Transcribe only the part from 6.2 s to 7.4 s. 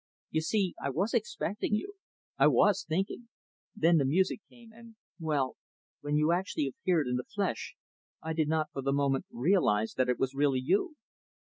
actually appeared in the